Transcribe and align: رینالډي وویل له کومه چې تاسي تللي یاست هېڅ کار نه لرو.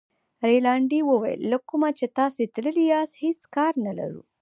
رینالډي 0.49 0.99
وویل 1.05 1.41
له 1.51 1.57
کومه 1.69 1.89
چې 1.97 2.05
تاسي 2.17 2.43
تللي 2.55 2.83
یاست 2.91 3.13
هېڅ 3.23 3.39
کار 3.55 3.73
نه 3.85 3.93
لرو. 3.99 4.21